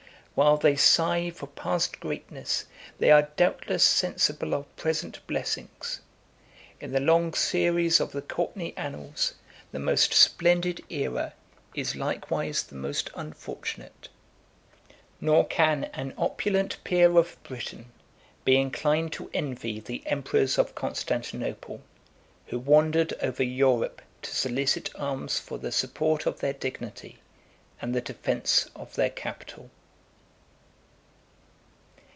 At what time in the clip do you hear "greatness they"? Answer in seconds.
1.99-3.11